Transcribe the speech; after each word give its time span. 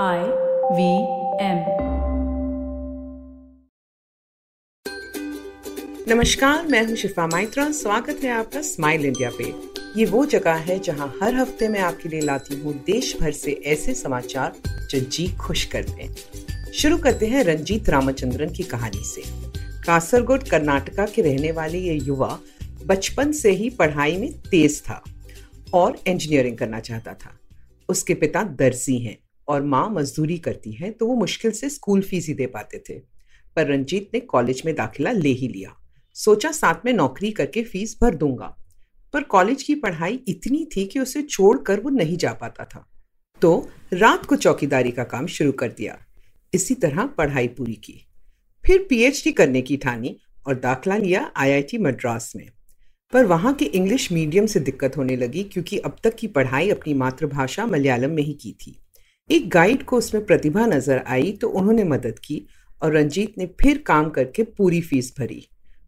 I 0.00 0.20
V 0.72 0.84
M. 1.40 1.58
नमस्कार, 6.08 6.66
मैं 6.66 6.86
हूँ 6.86 6.96
शिफा 6.96 7.26
माइत्रा। 7.26 7.70
स्वागत 7.70 8.20
है 8.24 8.30
आपका 8.30 8.60
स्माइल 8.62 9.04
इंडिया 9.06 9.30
पे। 9.30 9.44
ये 10.00 10.04
वो 10.04 10.24
जगह 10.26 10.52
है 10.52 10.78
जहाँ 10.78 11.08
हर 11.22 11.34
हफ़्ते 11.34 11.68
मैं 11.68 11.80
आपके 11.80 12.08
लिए 12.08 12.20
लाती 12.20 12.60
हूँ 12.60 12.72
देश 12.86 13.16
भर 13.20 13.32
से 13.32 13.52
ऐसे 13.66 13.94
समाचार 13.94 14.52
जो 14.90 15.00
जी 15.00 15.26
खुश 15.36 15.64
करते 15.64 16.02
हैं। 16.02 16.72
शुरू 16.72 16.98
करते 16.98 17.26
हैं 17.26 17.44
रंजीत 17.44 17.88
रामचंद्रन 17.88 18.52
की 18.52 18.62
कहानी 18.62 19.04
से। 19.04 19.22
कासरगोड, 19.86 20.48
कर्नाटका 20.48 21.06
के 21.06 21.22
रहने 21.22 21.52
वाले 21.52 21.78
ये 21.78 21.94
युवा 21.94 22.38
बचपन 22.86 23.32
से 23.32 23.50
ही 23.50 23.70
पढ़ाई 23.70 24.16
में 24.16 24.32
तेज 24.40 24.80
था 24.80 25.02
और 25.74 25.98
इंजीनियरिंग 26.06 26.58
करना 26.58 26.80
चाहता 26.80 27.14
था। 27.14 27.38
उसके 27.88 28.14
पिता 28.14 28.42
दर्जी 28.42 28.98
हैं। 28.98 29.18
और 29.48 29.62
माँ 29.62 29.88
मजदूरी 29.90 30.38
करती 30.38 30.72
हैं 30.72 30.92
तो 30.92 31.06
वो 31.06 31.14
मुश्किल 31.14 31.50
से 31.50 31.68
स्कूल 31.68 32.02
फ़ीस 32.02 32.26
ही 32.28 32.34
दे 32.34 32.46
पाते 32.46 32.78
थे। 32.78 32.98
पर 33.56 33.66
रंजीत 33.66 34.10
ने 34.14 34.20
कॉलेज 34.20 34.62
में 34.66 34.74
दाखिला 34.74 35.12
ले 35.12 35.28
ही 35.28 35.48
लिया। 35.48 35.76
सोचा 36.16 36.52
साथ 36.52 36.84
में 36.84 36.92
नौकरी 36.92 37.30
करके 37.30 37.62
फ़ीस 37.62 37.96
भर 38.02 38.14
दूँगा। 38.14 38.56
पर 39.14 39.22
कॉलेज 39.22 39.62
की 39.62 39.74
पढ़ाई 39.74 40.20
इतनी 40.28 40.64
थी 40.76 40.84
कि 40.84 41.00
उसे 41.00 41.22
छोड़कर 41.22 41.80
वो 41.80 41.90
नहीं 41.90 42.16
जा 42.16 42.32
पाता 42.32 42.64
था। 42.64 42.86
तो 43.42 43.68
रात 43.92 44.26
को 44.26 44.36
चौकीदारी 44.36 44.90
का 44.90 45.04
काम 45.04 45.26
शुरू 45.26 45.52
कर 45.52 45.68
दिया। 45.68 45.98
इसी 46.54 46.74
तरह 46.74 47.06
पढ़ाई 47.06 47.48
पूरी 47.48 47.74
की। 47.74 48.06
फिर 48.64 48.86
पीएचडी 48.90 49.32
करने 49.32 49.62
की 49.62 49.76
ठानी 49.76 50.16
और 50.46 50.54
दाखला 50.54 50.96
लिया 50.96 51.32
आईआईटी 51.36 51.78
मद्रास 51.78 52.32
में। 52.36 52.48
पर 53.12 53.24
वहाँ 53.24 53.54
के 53.54 53.64
इंग्लिश 53.64 54.12
मीडियम 54.12 54.46
से 54.46 54.60
दिक्कत 54.60 54.96
होने 54.96 55.16
लगी 55.16 55.42
क्योंकि 55.44 55.78
अब 55.78 55.96
तक 56.04 56.14
की 56.14 56.26
पढ़ाई 56.26 56.70
अपनी 56.70 56.94
मातृभाषा 56.94 57.66
मलयालम 57.66 58.10
में 58.10 58.22
ही 58.22 58.32
की 58.32 58.52
थी। 58.52 58.81
एक 59.32 59.48
गाइड 59.48 59.82
को 59.82 59.96
उसमें 59.96 60.24
प्रतिभा 60.26 60.64
नज़र 60.66 60.98
आई 61.06 61.30
तो 61.32 61.48
उन्होंने 61.48 61.84
मदद 61.84 62.18
की 62.18 62.40
और 62.82 62.92
रंजीत 62.92 63.38
ने 63.38 63.46
फिर 63.60 63.78
काम 63.78 64.10
करके 64.10 64.42
पूरी 64.42 64.80
फ़ीस 64.80 65.12
भरी। 65.18 65.46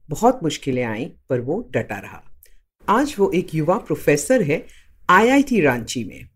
बहुत 0.09 0.41
मुश्किलें 0.43 0.83
आईं, 0.85 1.09
पर 1.29 1.41
वो 1.41 1.59
डटा 1.73 1.99
रहा। 1.99 2.23
आज 2.89 3.15
वो 3.19 3.31
एक 3.31 3.55
युवा 3.55 3.77
प्रोफेसर 3.79 4.43
है 4.43 4.65
आईआईटी 5.09 5.61
रांची 5.61 6.05
में। 6.05 6.29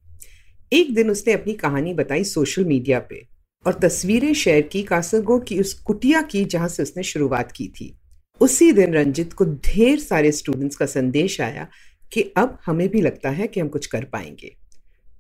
एक 0.73 0.95
दिन 0.95 1.11
उसने 1.11 1.33
अपनी 1.33 1.53
कहानी 1.55 1.95
बताई 1.95 2.25
सोशल 2.25 2.65
मीडिया 2.65 3.01
पे 3.01 3.27
और 3.65 3.79
तस्वीरें 3.83 4.33
शेयर 4.35 4.63
की 4.63 4.83
कासरगोड 4.83 5.47
की 5.47 5.61
उस 5.61 5.75
कुटिया 5.81 6.23
की 6.23 6.45
जहाँ 6.45 6.69
से 6.69 6.83
उसने 6.83 7.03
शुरुआत 7.05 7.53
की 7.53 7.69
थी। 7.71 7.93
उसी 8.41 8.73
दिन 8.73 8.95
रंजित 8.95 9.33
को 9.33 9.45
ढेर 9.45 9.99
सारे 9.99 10.33
स्टूडेंट्स 10.33 10.77
का 10.77 10.87
संदेश 10.87 11.41
आया 11.41 11.69
कि 12.13 12.33
अब 12.37 12.59
हमें 12.67 12.89
भी 12.89 13.03
लगता 13.03 13.31
है 13.31 13.47
कि 13.47 13.61
हम 13.61 13.69
कुछ 13.69 13.87
कर 13.87 14.05
पाएँगे। 14.05 14.57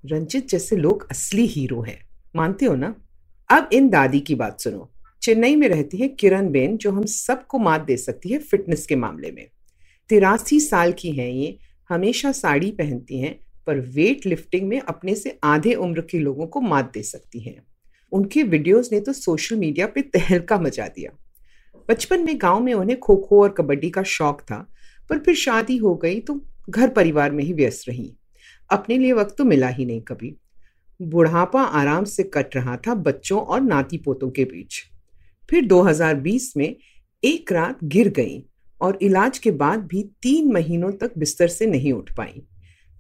रंजित 0.09 0.48
जैसे 0.48 0.77
लोग 0.77 1.11
असली 1.11 1.47
हीरो 1.47 1.83
हैं। 1.83 2.09
मानते 2.37 2.67
हो 2.67 2.77
ना? 2.77 2.95
अब 3.48 3.69
इन 3.73 3.89
दादी 3.89 4.20
की 4.20 4.34
बात 4.34 4.61
सुनो। 4.61 4.92
चेन्नई 5.23 5.56
में 5.56 5.69
रहती 5.69 5.97
है 5.97 6.09
किरण 6.09 6.50
बेन, 6.50 6.77
जो 6.77 6.92
हम 6.92 7.05
सबको 7.05 7.59
मात 7.59 7.81
दे 7.81 7.97
सकती 7.97 8.28
है 8.28 8.39
फिटनेस 8.39 8.87
के 8.87 8.97
मामले 8.97 9.31
में। 9.31 9.48
तिरासी 10.09 10.61
साल 10.61 10.92
की 10.92 11.11
हैं 11.11 11.31
ये, 11.31 11.59
हमेशा 11.89 12.33
साड़ी 12.33 12.70
पहनती 12.70 13.19
हैं, 13.19 13.41
पर 13.67 13.81
वेट 13.81 14.27
लिफ्टिंग 14.27 14.69
में 14.69 14.81
अपने 14.81 15.15
से 15.15 15.39
आधे 15.45 15.75
उम्र 15.75 16.00
के 16.00 16.19
लोगों 16.19 16.47
को 16.47 16.61
मात 16.61 16.91
दे 16.95 17.03
सकती 17.03 17.41
हैं। 17.41 17.62
उनके 18.12 18.43
वीडियोस 18.43 18.93
ने 18.93 19.00
तो 19.00 19.12
सोशल 19.12 19.56
मीडिया 19.56 19.87
पे 19.87 20.03
तहलका 20.03 20.61
मचा 20.61 20.87
दिया। 20.87 21.11
बचपन 21.89 22.25
में 22.25 22.39
गाँव 22.43 22.61
में 22.61 22.75
उन्हें 22.75 23.00
खो 23.00 23.17
खो 23.17 23.43
और 23.43 23.48
कबड्डी 23.48 23.91
का 23.91 24.03
शौक 24.03 24.41
था, 24.41 24.75
पर 25.11 25.19
फिर 25.19 25.34
शादी 25.34 25.77
हो 25.77 25.95
गई 25.95 26.20
तो 26.20 26.47
घर 26.70 26.89
परिवार 26.89 27.31
में 27.31 27.45
ही 27.45 27.53
व्यस्त 27.53 27.89
रही। 27.89 28.17
अपने 28.70 28.98
लिए 28.98 29.12
वक्त 29.12 29.34
तो 29.38 29.44
मिला 29.44 29.69
ही 29.69 29.84
नहीं 29.84 30.00
कभी। 30.00 30.34
बुढ़ापा 31.00 31.62
आराम 31.62 32.05
से 32.05 32.22
कट 32.24 32.56
रहा 32.56 32.77
था 32.77 32.94
बच्चों 32.97 33.41
और 33.41 33.60
नाती 33.60 33.98
पोतों 33.98 34.30
के 34.30 34.44
बीच। 34.44 34.80
फिर 35.48 35.66
2020 35.66 36.52
में 36.56 36.75
एक 37.22 37.52
रात 37.52 37.84
गिर 37.84 38.08
गई 38.08 38.42
और 38.80 38.98
इलाज 39.02 39.38
के 39.38 39.50
बाद 39.50 39.84
भी 39.84 40.02
तीन 40.22 40.53
महीनों 40.53 40.93
तक 40.93 41.19
बिस्तर 41.19 41.48
से 41.48 41.66
नहीं 41.66 41.93
उठ 41.93 42.10
पाई। 42.16 42.43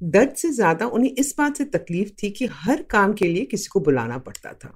दर्द 0.00 0.34
से 0.34 0.50
ज़्यादा 0.50 0.86
उन्हें 0.86 1.10
इस 1.10 1.34
बात 1.38 1.56
से 1.56 1.64
तकलीफ़ 1.64 2.10
थी 2.22 2.30
कि 2.30 2.46
हर 2.52 2.82
काम 2.82 3.12
के 3.12 3.28
लिए 3.28 3.44
किसी 3.44 3.68
को 3.68 3.80
बुलाना 3.80 4.18
पड़ता 4.18 4.52
था। 4.54 4.72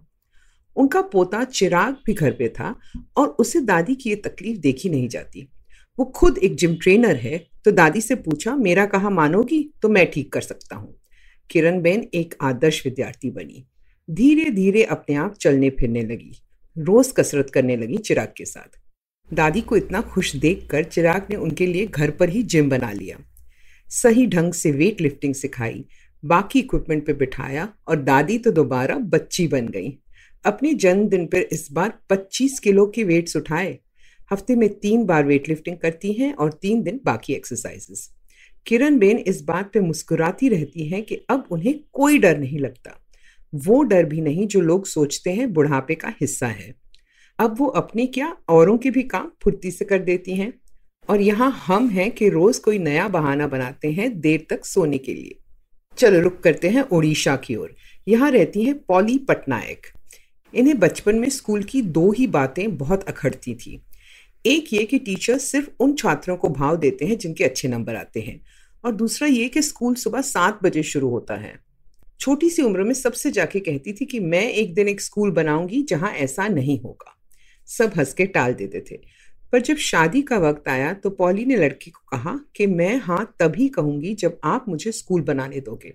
उनका 0.77 1.01
पोता 1.03 1.43
चिराग 1.45 1.97
भी 2.07 2.15
घर 2.15 2.33
पे 2.33 2.49
था 2.49 2.75
और 3.17 3.29
उसे 3.41 3.61
दादी 3.61 3.95
की 3.95 4.11
ये 4.11 4.17
तकलीफ़ 4.17 4.59
देखी 4.59 4.89
नहीं 4.89 5.09
जाती। 5.09 5.49
वो 5.99 6.05
खुद 6.15 6.39
एक 6.39 6.55
जिम 6.57 6.77
ट्रेनर 6.77 7.17
है 7.17 7.45
तो 7.65 7.71
दादी 7.71 8.01
से 8.01 8.15
पूछा, 8.15 8.57
मेरा 8.57 8.87
कहा 8.87 9.11
मानोगी? 9.11 9.71
तो 9.83 9.89
मैं 9.89 10.11
ठीक 10.11 10.33
कर 10.33 10.41
सकता 10.41 10.77
हूँ। 10.77 11.01
किरण 11.51 11.81
बेन 11.83 12.09
एक 12.15 12.35
आदर्श 12.41 12.87
विद्यार्थी 12.87 13.31
बनी। 13.31 13.65
धीरे 14.11 14.51
धीरे 14.51 14.83
अपने 14.85 15.15
आप 15.15 15.35
चलने 15.35 15.71
फिरने 15.71 16.03
लगी। 16.03 16.43
रोज 16.79 17.13
कसरत 17.13 17.51
करने 17.51 17.77
लगी 17.77 17.97
चिराग 17.97 18.33
के 18.37 18.45
साथ। 18.45 18.81
दादी 19.35 19.61
को 19.61 19.77
इतना 19.77 20.01
खुश 20.01 20.37
देखकर 20.37 20.85
चिराग 20.85 21.27
ने 21.31 21.37
उनके 21.37 21.67
लिए 21.67 21.87
घर 21.87 22.11
पर 22.11 22.29
ही 22.29 22.43
जिम 22.43 22.71
बना 22.71 22.93
लिया। 22.93 23.19
सही 23.89 24.27
ढंग 24.27 24.53
से 24.53 24.71
वेट 24.71 25.01
लिफ्टिंग 25.01 25.35
सिखाई, 25.35 25.85
बाकी 26.25 26.59
इक्विपमेंट 26.59 27.07
पे 27.07 27.13
बिठाया 27.13 27.69
और 27.89 27.97
दादी 27.97 28.39
तो 28.39 28.51
दोबारा 28.51 28.95
बच्ची 28.95 29.49
बन 29.49 29.69
गई। 29.69 29.99
अपने 30.45 30.75
जन्मदिन 30.75 31.27
पर 31.27 31.39
इस 31.39 31.69
बार 31.73 31.99
25 32.11 32.59
किलो 32.59 32.87
के 32.87 33.05
वेट्स 33.05 33.37
उठाए। 33.37 33.79
हफ़्ते 34.33 34.55
में 34.55 34.69
तीन 34.79 35.05
बार 35.05 35.25
वेट 35.25 35.49
लिफ्टिंग 35.49 35.77
करती 35.77 36.13
हैं 36.13 36.35
और 36.35 36.53
तीन 36.53 36.83
दिन 36.83 37.01
बाकी 37.05 37.33
एक्सरसाइजेस 37.33 38.11
किरण 38.67 38.99
बेन 38.99 39.19
इस 39.19 39.43
बात 39.43 39.71
पे 39.73 39.81
मुस्कुराती 39.81 40.49
रहती 40.49 40.87
हैं 40.87 41.03
कि 41.03 41.15
अब 41.31 41.45
उन्हें 41.51 41.75
कोई 41.93 42.19
डर 42.19 42.39
नहीं 42.39 42.59
लगता। 42.59 42.99
वो 43.55 43.83
डर 43.83 44.05
भी 44.05 44.21
नहीं 44.21 44.47
जो 44.47 44.61
लोग 44.61 44.87
सोचते 44.87 45.31
हैं 45.31 45.53
बुढ़ापे 45.53 45.95
का 45.95 46.09
हिस्सा 46.21 46.47
है। 46.47 46.75
अब 47.39 47.57
वो 47.59 47.67
अपने 47.67 48.07
क्या 48.07 48.37
औरों 48.49 48.79
के 48.79 48.91
भी 48.91 49.03
काम 49.03 49.31
फुर्ती 49.43 49.71
से 49.71 49.85
कर 49.85 49.99
देती 49.99 50.35
हैं? 50.35 50.53
और 51.09 51.21
यहाँ 51.21 51.51
हम 51.67 51.89
हैं 51.89 52.11
कि 52.11 52.29
रोज 52.29 52.59
कोई 52.59 52.79
नया 52.79 53.09
बहाना 53.09 53.47
बनाते 53.47 53.93
हैं 53.93 54.21
देर 54.21 54.47
तक 54.51 54.65
सोने 54.65 54.99
के 54.99 55.15
लिए। 55.15 55.39
चलो 55.99 56.21
रुक 56.21 56.41
करते 56.41 56.69
हैं 56.69 56.83
उड़ीसा 56.83 57.37
की 57.37 57.57
ओर। 57.57 57.75
यहाँ 58.09 58.31
रहती 58.31 58.65
हैं 58.65 58.79
पॉली 58.79 59.19
पटनायक। 59.19 59.87
इन्हें 60.55 60.79
बचपन 60.79 61.19
में 61.19 61.29
स्कूल 61.29 61.63
की 61.63 61.83
दो 61.83 62.11
ही 62.13 62.27
बातें 62.27 62.77
बहुत 62.77 63.03
अखड़ती 63.03 63.55
थी। 63.55 63.83
एक 64.47 64.73
ये 64.73 64.85
कि 64.85 64.99
टीचर 64.99 65.39
सिर्फ़ 65.39 65.69
उन 65.81 65.95
छात्रों 65.95 66.37
को 66.37 66.49
भाव 66.49 66.77
देते 66.77 67.05
हैं 67.05 67.19
जिनके 67.19 67.45
अच्छे 67.45 67.69
नंबर 67.69 67.95
आते 67.97 68.21
हैं। 68.21 68.45
और 68.85 68.93
दूसरा 68.93 69.29
ये 69.29 69.49
कि 69.49 69.63
स्कूल 69.63 69.95
सुबह 69.95 70.21
सात 70.21 70.59
बजे 70.63 70.83
शुरू 70.83 71.09
होता 71.09 71.35
है। 71.35 71.61
छोटी 72.21 72.51
सी 72.51 72.63
उम्र 72.63 72.83
में 72.83 72.95
सबसे 72.95 73.31
जाके 73.31 73.61
कहती 73.61 73.93
थी 73.93 74.05
कि 74.05 74.21
मैं 74.21 74.53
एक 74.53 74.75
दिन 74.75 74.89
एक 74.89 75.01
स्कूल 75.01 75.31
बनाऊँगी 75.31 75.83
जहाँ 75.83 76.13
ऐसा 76.13 76.49
नहीं 76.49 76.81
होगा। 76.81 77.19
सब 77.67 77.93
हंस 77.97 78.15
के 78.15 78.27
टाल 78.27 78.55
देते 78.55 78.85
थे। 78.91 79.01
पर 79.53 79.61
जब 79.61 79.77
शादी 79.77 80.23
का 80.23 80.39
वक्त 80.39 80.69
आया 80.69 80.93
तो 80.93 81.11
पॉली 81.11 81.45
ने 81.45 81.57
लड़की 81.57 81.91
को 81.91 82.01
कहा 82.09 82.41
कि 82.57 82.67
मैं 82.67 82.97
हाँ 82.97 83.35
तभी 83.41 83.69
कहूँगी 83.69 84.15
जब 84.15 84.41
आप 84.45 84.65
मुझे 84.69 84.93
स्कूल 84.93 85.21
बनाने 85.21 85.61
दोगे। 85.61 85.95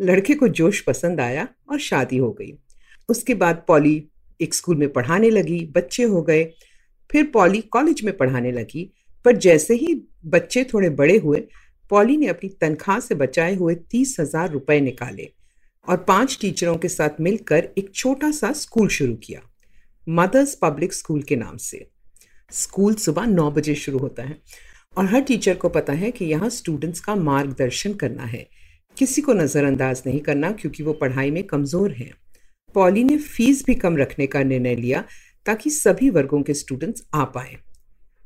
लड़के 0.00 0.34
को 0.34 0.48
जोश 0.48 0.80
पसंद 0.80 1.20
आया 1.20 1.48
और 1.70 1.78
शादी 1.78 2.16
हो 2.16 2.32
गई। 2.32 2.58
उसके 3.08 3.34
बाद 3.34 3.64
पॉली 3.68 4.08
एक 4.40 4.54
स्कूल 4.54 4.76
में 4.76 4.92
पढ़ाने 4.92 5.30
लगी, 5.30 5.66
बच्चे 5.66 6.02
हो 6.02 6.22
गए। 6.22 6.52
फिर 7.14 7.24
पॉली 7.34 7.60
कॉलेज 7.62 8.00
में 8.04 8.16
पढ़ाने 8.16 8.50
लगी। 8.52 8.90
पर 9.24 9.36
जैसे 9.36 9.74
ही 9.74 9.94
बच्चे 10.26 10.62
थोड़े 10.64 10.88
बड़े 10.90 11.16
हुए, 11.18 11.38
पॉली 11.90 12.16
ने 12.16 12.26
अपनी 12.26 12.48
तनख्वाह 12.60 12.98
से 13.00 13.14
बचाए 13.14 13.54
हुए 13.54 13.74
तीस 13.90 14.16
हज़ार 14.20 14.50
रुपए 14.50 14.80
निकाले 14.80 15.28
और 15.88 15.96
पाँच 15.98 16.36
टीचरों 16.40 16.76
के 16.76 16.88
साथ 16.88 17.20
मिलकर 17.20 17.68
एक 17.78 17.94
छोटा 17.94 18.30
सा 18.30 18.52
स्कूल 18.54 18.88
शुरू 18.88 19.14
किया, 19.16 19.40
मदर्स 20.06 20.54
पब्लिक 20.62 20.92
स्कूल 20.92 21.22
के 21.22 21.36
नाम 21.36 21.56
से। 21.58 21.86
स्कूल 22.50 22.94
सुबह 22.96 23.26
नौ 23.26 23.50
बजे 23.50 23.74
शुरू 23.76 23.98
होता 23.98 24.22
है 24.22 24.38
और 24.96 25.06
हर 25.06 25.20
टीचर 25.22 25.54
को 25.54 25.68
पता 25.68 25.92
है 25.92 26.10
कि 26.10 26.24
यहाँ 26.24 26.48
स्टूडेंट्स 26.50 27.00
का 27.00 27.14
मार्गदर्शन 27.16 27.94
करना 27.94 28.24
है। 28.24 28.46
किसी 28.96 29.22
को 29.22 29.32
नज़रअंदाज 29.34 30.02
नहीं 30.06 30.20
करना 30.20 30.52
क्योंकि 30.52 30.82
वो 30.82 30.92
पढ़ाई 30.94 31.30
में 31.30 31.42
कमज़ोर 31.44 31.92
हैं। 31.92 32.12
पॉली 32.74 33.04
ने 33.04 33.16
फ़ीस 33.18 33.64
भी 33.66 33.74
कम 33.76 33.96
रखने 33.96 34.26
का 34.26 34.42
निर्णय 34.42 34.74
लिया 34.76 35.04
ताकि 35.46 35.70
सभी 35.70 36.10
वर्गों 36.10 36.42
के 36.42 36.54
स्टूडेंट्स 36.54 37.04
आ 37.14 37.24
पाए। 37.26 37.56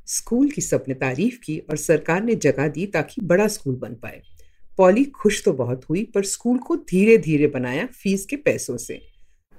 स्कूल 0.07 0.49
की 0.49 0.61
सबने 0.61 0.93
तारीफ़ 0.95 1.39
की 1.39 1.57
और 1.59 1.77
सरकार 1.77 2.23
ने 2.23 2.35
जगह 2.37 2.67
दी 2.67 2.85
ताकि 2.87 3.21
बड़ा 3.23 3.47
स्कूल 3.47 3.75
बन 3.75 3.93
पाए। 3.95 4.21
पॉली 4.77 5.03
खुश 5.05 5.43
तो 5.45 5.53
बहुत 5.53 5.83
हुई, 5.89 6.03
पर 6.05 6.23
स्कूल 6.25 6.57
को 6.57 6.75
धीरे 6.77 7.17
धीरे 7.17 7.47
बनाया 7.47 7.85
फ़ीस 7.93 8.25
के 8.25 8.35
पैसों 8.37 8.77
से। 8.77 9.01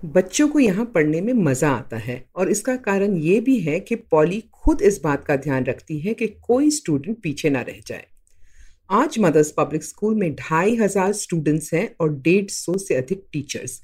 बच्चों 0.00 0.48
को 0.48 0.58
यहाँ 0.58 0.84
पढ़ने 0.94 1.20
में 1.20 1.32
मज़ा 1.34 1.70
आता 1.70 1.96
है 1.98 2.24
और 2.36 2.50
इसका 2.50 2.76
कारण 2.78 3.16
ये 3.18 3.40
भी 3.40 3.58
है 3.60 3.78
कि 3.80 3.94
पॉली 3.94 4.42
खुद 4.54 4.82
इस 4.82 5.00
बात 5.04 5.24
का 5.24 5.36
ध्यान 5.38 5.64
रखती 5.64 5.98
है 5.98 6.14
कि 6.14 6.26
कोई 6.42 6.70
स्टूडेंट 6.70 7.20
पीछे 7.22 7.50
ना 7.50 7.60
रह 7.60 7.80
जाए। 7.86 8.06
आज 8.90 9.18
मदर्स 9.18 9.50
पब्लिक 9.50 9.84
स्कूल 9.84 10.14
में 10.14 10.34
ढाई 10.34 10.76
हज़ार 10.76 11.12
स्टूडेंट्स 11.14 11.72
हैं 11.74 11.88
और 12.00 12.14
डेढ़ 12.20 12.48
सौ 12.50 12.76
से 12.78 12.94
अधिक 12.94 13.26
टीचर्स 13.32 13.80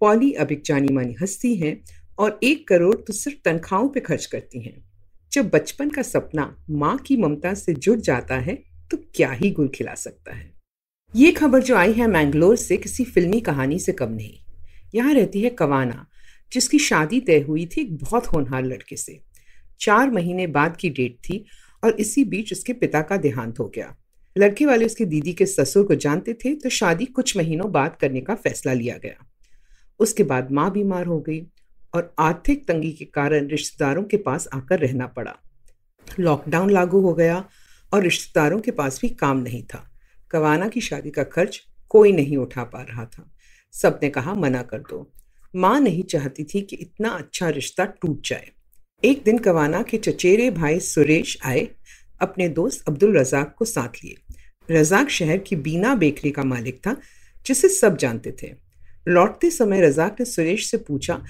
पॉली 0.00 0.32
अब 0.34 0.52
एक 0.52 0.62
जानी 0.64 0.92
मानी 0.94 1.16
हस्ती 1.22 1.54
हैं 1.56 1.76
और 2.18 2.38
एक 2.42 2.66
करोड़ 2.68 2.94
तो 2.96 3.12
सिर्फ़ 3.12 3.38
तनख्वाहों 3.44 3.88
पे 3.88 4.00
खर्च 4.00 4.26
करती 4.26 4.60
हैं। 4.60 4.82
जब 5.32 5.48
बचपन 5.50 5.90
का 5.90 6.02
सपना 6.02 6.54
माँ 6.70 6.96
की 6.98 7.16
ममता 7.16 7.54
से 7.54 7.74
जुड़ 7.74 7.98
जाता 7.98 8.34
है 8.34 8.54
तो 8.90 8.96
क्या 9.14 9.30
ही 9.30 9.50
गुल 9.50 9.68
खिला 9.68 9.94
सकता 9.94 10.34
है? 10.34 10.52
ये 11.14 11.30
खबर 11.32 11.62
जो 11.62 11.76
आई 11.76 11.92
है 11.92 12.06
मैंगलोर 12.06 12.56
से 12.56 12.76
किसी 12.76 13.04
फिल्मी 13.04 13.40
कहानी 13.40 13.78
से 13.78 13.92
कम 13.92 14.12
नहीं। 14.12 14.38
यहाँ 14.94 15.14
रहती 15.14 15.40
है 15.40 15.50
कवाना, 15.50 16.06
जिसकी 16.52 16.78
शादी 16.78 17.20
तय 17.20 17.40
हुई 17.40 17.66
थी 17.66 17.80
एक 17.80 17.96
बहुत 17.96 18.26
होनहार 18.26 18.64
लड़के 18.64 18.96
से। 18.96 19.20
चार 19.80 20.10
महीने 20.10 20.46
बाद 20.46 20.76
की 20.76 20.90
डेट 20.90 21.16
थी 21.20 21.44
और 21.82 22.00
इसी 22.00 22.24
बीच 22.24 22.52
उसके 22.52 22.72
पिता 22.72 23.02
का 23.02 23.16
देहांत 23.16 23.58
हो 23.58 23.68
गया। 23.68 23.94
लड़के 24.36 24.66
वाले 24.66 24.86
उसकी 24.86 25.04
दीदी 25.04 25.32
के 25.32 25.46
ससुर 25.46 25.84
को 25.86 25.94
जानते 25.94 26.34
थे 26.34 26.54
तो 26.54 26.68
शादी 26.68 27.04
कुछ 27.06 27.36
महीनों 27.36 27.70
बाद 27.72 27.96
करने 27.96 28.20
का 28.20 28.34
फैसला 28.34 28.72
लिया 28.72 28.96
गया। 28.98 29.24
उसके 30.00 30.22
बाद 30.24 30.50
माँ 30.52 30.70
बीमार 30.72 31.06
हो 31.06 31.20
गई। 31.20 31.40
और 31.94 32.14
आर्थिक 32.18 32.68
तंगी 32.68 32.92
के 32.92 33.04
कारण 33.04 33.48
रिश्तेदारों 33.48 34.02
के 34.02 34.16
पास 34.16 34.48
आकर 34.54 34.78
रहना 34.78 35.06
पड़ा। 35.06 35.34
लॉकडाउन 36.20 36.70
लागू 36.70 37.00
हो 37.00 37.14
गया 37.14 37.44
और 37.92 38.02
रिश्तेदारों 38.02 38.60
के 38.60 38.70
पास 38.70 38.98
भी 39.02 39.08
काम 39.08 39.38
नहीं 39.38 39.62
था। 39.62 39.90
कवाना 40.30 40.68
की 40.68 40.80
शादी 40.80 41.10
का 41.10 41.22
खर्च 41.22 41.62
कोई 41.88 42.12
नहीं 42.12 42.36
उठा 42.36 42.64
पा 42.64 42.82
रहा 42.82 43.04
था। 43.04 43.30
सबने 43.72 44.10
कहा, 44.10 44.34
मना 44.34 44.62
कर 44.62 44.78
दो। 44.78 45.12
माँ 45.56 45.80
नहीं 45.80 46.02
चाहती 46.02 46.44
थी 46.44 46.60
कि 46.60 46.76
इतना 46.76 47.08
अच्छा 47.08 47.48
रिश्ता 47.48 47.84
टूट 47.84 48.26
जाए। 48.26 48.50
एक 49.04 49.22
दिन 49.24 49.38
कवाना 49.38 49.82
के 49.82 49.98
चचेरे 49.98 50.50
भाई 50.50 50.80
सुरेश 50.80 51.38
आए, 51.44 51.68
अपने 52.20 52.48
दोस्त 52.48 52.88
अब्दुल 52.88 53.18
रजाक 53.18 53.54
को 53.58 53.64
साथ 53.64 54.04
लिए। 54.04 54.16
रजाक 54.70 55.08
शहर 55.08 55.38
की 55.38 55.56
बीना 55.56 55.94
बेकरी 55.94 56.30
का 56.30 56.44
मालिक 56.44 56.76
था, 56.76 56.96
जिसे 57.46 57.68
सब 57.68 57.96
जानते 57.96 58.36
थे। 58.42 58.54
लौटते 59.08 59.50
समय 59.50 59.80
रजाक 59.80 60.16
ने 60.20 60.26
सुरेश 60.26 60.70
से 60.70 60.76
पूछा 60.76 61.24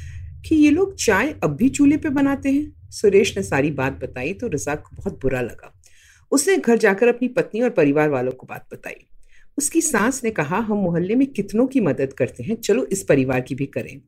कि 0.45 0.57
ये 0.57 0.71
लोग 0.71 0.95
चाय 0.95 1.35
अब 1.45 1.57
भी 1.57 1.69
चूल्हे 1.69 1.99
पे 1.99 2.09
बनाते 2.09 2.53
हैं। 2.53 2.91
सुरेश 2.91 3.37
ने 3.37 3.43
सारी 3.43 3.71
बात 3.71 3.93
बताई 3.93 4.33
तो 4.33 4.47
रजाक 4.47 4.83
को 4.83 4.97
बहुत 4.97 5.21
बुरा 5.23 5.41
लगा। 5.41 5.81
उसने 6.31 6.57
घर 6.57 6.79
जाकर 6.79 7.09
अपनी 7.09 7.29
पत्नी 7.29 7.61
और 7.61 7.71
परिवार 7.71 8.09
वालों 8.09 8.33
को 8.33 8.47
बात 8.47 8.67
बताई। 8.73 9.07
उसकी 9.59 9.81
सास 9.81 10.25
ने 10.25 10.31
कहा, 10.31 10.57
हम 10.57 10.77
मोहल्ले 10.77 11.15
में 11.15 11.27
कितनों 11.27 11.67
की 11.67 11.81
मदद 11.81 12.13
करते 12.13 12.43
हैं, 12.43 12.57
चलो 12.57 12.85
इस 12.85 13.03
परिवार 13.03 13.41
की 13.41 13.55
भी 13.55 13.67
करें। 13.67 14.01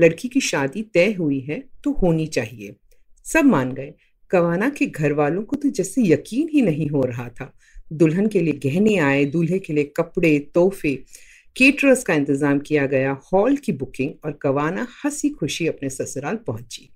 लड़की 0.00 0.28
की 0.28 0.40
शादी 0.40 0.82
तय 0.82 1.12
हुई 1.12 1.40
है 1.40 1.64
तो 1.84 1.90
होनी 1.92 2.26
चाहिए। 2.26 2.76
सब 3.24 3.44
मान 3.44 3.72
गए। 3.72 3.92
कवाना 4.30 4.68
के 4.68 4.86
घर 4.86 5.12
वालों 5.12 5.42
को 5.42 5.56
तो 5.56 5.68
जैसे 5.68 6.02
यकीन 6.02 6.48
ही 6.48 6.62
नहीं 6.62 6.88
हो 6.88 7.02
रहा 7.02 7.28
था। 7.28 7.52
दुल्हन 7.92 8.26
के 8.26 8.40
लिए 8.40 8.52
गहने 8.52 8.96
आए, 8.96 9.24
दूल्हे 9.24 9.58
के 9.58 9.72
लिए 9.72 9.84
कपड़े, 9.96 10.38
तोहफे 10.38 11.04
केटरर्स 11.56 12.02
का 12.04 12.14
इंतज़ाम 12.14 12.58
किया 12.58 12.84
गया, 12.86 13.16
हॉल 13.32 13.56
की 13.56 13.72
बुकिंग 13.74 14.10
और 14.24 14.38
कवाना 14.42 14.86
हँसी 15.04 15.28
खुशी 15.30 15.66
अपने 15.66 15.88
ससुराल 15.90 16.36
पहुँची। 16.46 16.88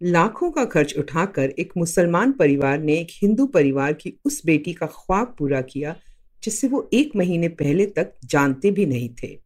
लाखों 0.00 0.50
का 0.50 0.64
खर्च 0.64 0.94
उठाकर 0.98 1.50
एक 1.50 1.72
मुसलमान 1.76 2.32
परिवार 2.32 2.78
ने 2.80 2.94
एक 2.94 3.08
हिंदू 3.12 3.46
परिवार 3.48 3.92
की 3.92 4.12
उस 4.24 4.40
बेटी 4.46 4.72
का 4.72 4.86
ख्वाब 4.88 5.34
पूरा 5.38 5.60
किया, 5.62 5.94
जिसे 6.42 6.68
वो 6.68 6.88
एक 6.92 7.16
महीने 7.16 7.48
पहले 7.48 7.86
तक 7.88 8.12
जानते 8.24 8.70
भी 8.70 8.86
नहीं 8.86 9.08
थे। 9.22 9.36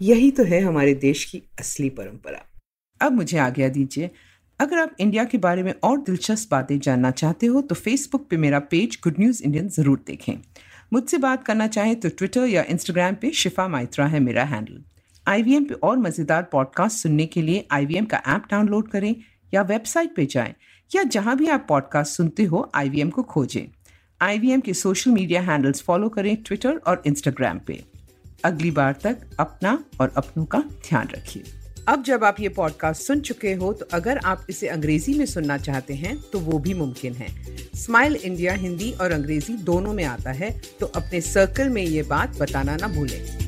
यही 0.00 0.30
तो 0.30 0.44
है 0.44 0.60
हमारे 0.60 0.94
देश 0.94 1.24
की 1.24 1.42
असली 1.60 1.90
परंपरा। 1.90 2.44
अब 3.00 3.12
मुझे 3.12 3.38
आज्ञा 3.38 3.68
दीजिए, 3.68 4.10
अगर 4.60 4.78
आप 4.78 4.96
इंडिया 5.00 5.24
के 5.24 5.38
बारे 5.38 5.62
में 5.62 5.72
और 5.84 5.98
दिलचस्प 6.00 6.50
बातें 6.50 6.78
जानना 6.78 7.10
चाहते 7.12 7.46
हो 7.46 7.60
तो 7.62 7.74
फेसबुक 7.74 8.26
पे 8.30 8.36
मेरा 8.36 8.58
पेज 8.70 8.98
गुड 9.04 9.14
न्यूज़ 9.20 9.42
इंडियन 9.42 9.68
ज़रूर 9.70 10.04
देखें। 10.06 10.34
मुझसे 10.94 11.18
बात 11.18 11.44
करना 11.44 11.66
चाहें 11.66 12.00
तो 12.00 12.08
ट्विटर 12.08 12.46
या 12.46 12.64
इंस्टाग्राम 12.68 13.14
पे 13.14 13.30
शिफा 13.30 13.68
माइत्रा 13.68 14.06
है 14.06 14.20
मेरा 14.20 14.44
हैंडल 14.44 14.82
आईवीएम 15.28 15.64
पे 15.64 15.74
और 15.74 15.98
मज़ेदार 15.98 16.42
पॉडकास्ट 16.42 16.98
सुनने 16.98 17.26
के 17.26 17.42
लिए 17.42 17.66
आईवीएम 17.70 18.04
का 18.04 18.22
ऐप 18.28 18.44
डाउनलोड 18.50 18.88
करें 18.88 19.16
या 19.54 19.62
वेबसाइट 19.62 20.14
पे 20.16 20.26
जाएँ 20.26 20.54
या 20.94 21.02
जहाँ 21.02 21.36
भी 21.36 21.46
आप 21.46 21.66
पॉडकास्ट 21.68 22.16
सुनते 22.16 22.44
हो 22.44 22.72
आईवीएम 22.74 23.10
को 23.10 23.22
खोजें. 23.22 23.66
IVM 24.22 24.64
के 24.64 24.74
सोशल 24.74 25.10
मीडिया 25.10 25.40
हैंडल्स 25.40 25.82
फॉलो 25.82 26.08
करें 26.08 26.36
ट्विटर 26.36 26.76
और 26.76 27.02
इंस्टाग्राम 27.06 27.58
पे. 27.58 27.84
अगली 28.44 28.70
बार 28.70 28.92
तक 28.92 29.18
अपना 29.40 29.84
और 30.00 30.14
अपनों 30.16 30.44
का 30.44 30.58
ध्यान 30.58 31.08
रखिए। 31.08 31.42
अब 31.88 32.02
जब 32.02 32.24
आप 32.24 32.36
ये 32.40 32.48
पॉडकास्ट 32.48 33.02
सुन 33.02 33.20
चुके 33.20 33.52
हो 33.52 33.72
तो 33.72 33.86
अगर 33.92 34.18
आप 34.18 34.46
इसे 34.50 34.68
अंग्रेज़ी 34.68 35.14
में 35.14 35.26
सुनना 35.26 35.58
चाहते 35.58 35.94
हैं 35.94 36.16
तो 36.32 36.38
वो 36.38 36.58
भी 36.58 36.74
मुमकिन 36.74 37.14
है। 37.14 37.28
स्माइल 37.76 38.16
इंडिया 38.16 38.54
हिंदी 38.54 38.92
और 38.92 39.12
अंग्रेज़ी 39.12 39.56
दोनों 39.56 39.92
में 39.92 40.04
आता 40.04 40.30
है 40.30 40.60
तो 40.80 40.86
अपने 40.86 41.20
सर्कल 41.20 41.68
में 41.68 41.82
ये 41.82 42.02
बात 42.02 42.38
बताना 42.38 42.76
ना 42.76 42.88
भूलें। 42.88 43.43